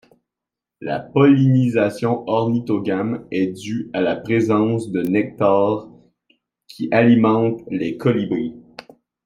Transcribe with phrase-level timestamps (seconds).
[0.79, 5.87] La pollinisation ornithogame est due à la présence de nectaires
[6.67, 8.55] qui alimentent les Colibris.